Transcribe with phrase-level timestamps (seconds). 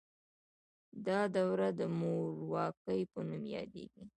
[1.05, 4.03] دا دوره د مورواکۍ په نوم یادیده.